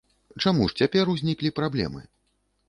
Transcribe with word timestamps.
Чаму 0.45 0.69
ж 0.71 0.83
цяпер 0.83 1.11
узніклі 1.13 1.53
праблемы? 1.61 2.01